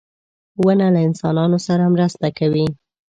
[0.65, 2.67] •ونه له انسانانو سره مرسته کوي.